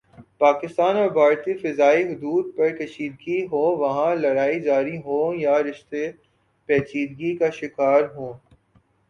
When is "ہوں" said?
5.05-5.35, 8.15-8.33